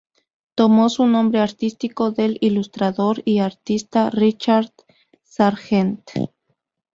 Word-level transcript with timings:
Tomó 0.55 0.89
su 0.89 1.05
nombre 1.05 1.41
artístico 1.41 2.09
del 2.09 2.39
ilustrador 2.41 3.21
y 3.23 3.37
artista 3.37 4.09
Richard 4.09 4.71
Sargent. 5.21 6.09